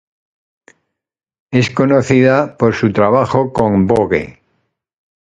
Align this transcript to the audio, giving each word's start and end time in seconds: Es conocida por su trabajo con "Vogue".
Es 1.51 1.69
conocida 1.69 2.57
por 2.57 2.73
su 2.73 2.91
trabajo 2.91 3.53
con 3.53 3.85
"Vogue". 3.85 4.41